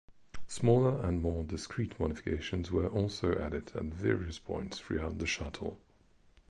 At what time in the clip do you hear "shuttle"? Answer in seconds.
5.27-5.77